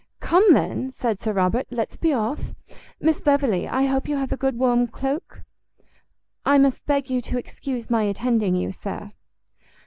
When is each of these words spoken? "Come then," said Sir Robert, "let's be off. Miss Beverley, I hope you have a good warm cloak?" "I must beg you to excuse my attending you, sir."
"Come 0.19 0.53
then," 0.55 0.89
said 0.89 1.21
Sir 1.21 1.31
Robert, 1.31 1.67
"let's 1.69 1.95
be 1.95 2.11
off. 2.11 2.55
Miss 2.99 3.21
Beverley, 3.21 3.67
I 3.67 3.83
hope 3.83 4.07
you 4.07 4.15
have 4.17 4.31
a 4.31 4.35
good 4.35 4.57
warm 4.57 4.87
cloak?" 4.87 5.43
"I 6.43 6.57
must 6.57 6.87
beg 6.87 7.11
you 7.11 7.21
to 7.21 7.37
excuse 7.37 7.91
my 7.91 8.01
attending 8.05 8.55
you, 8.55 8.71
sir." 8.71 9.11